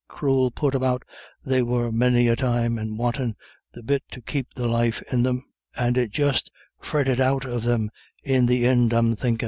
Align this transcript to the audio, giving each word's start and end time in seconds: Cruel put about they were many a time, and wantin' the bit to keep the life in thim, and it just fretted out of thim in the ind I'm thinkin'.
Cruel 0.07 0.49
put 0.49 0.73
about 0.73 1.05
they 1.45 1.61
were 1.61 1.91
many 1.91 2.27
a 2.27 2.35
time, 2.35 2.79
and 2.79 2.97
wantin' 2.97 3.35
the 3.71 3.83
bit 3.83 4.01
to 4.09 4.19
keep 4.19 4.51
the 4.55 4.67
life 4.67 4.99
in 5.11 5.21
thim, 5.23 5.43
and 5.77 5.95
it 5.95 6.09
just 6.09 6.49
fretted 6.79 7.21
out 7.21 7.45
of 7.45 7.65
thim 7.65 7.91
in 8.23 8.47
the 8.47 8.65
ind 8.65 8.93
I'm 8.93 9.15
thinkin'. 9.15 9.39